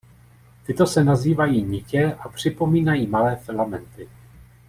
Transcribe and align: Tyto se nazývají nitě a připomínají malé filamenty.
Tyto 0.65 0.85
se 0.87 1.03
nazývají 1.03 1.63
nitě 1.63 2.17
a 2.19 2.29
připomínají 2.29 3.07
malé 3.07 3.35
filamenty. 3.35 4.09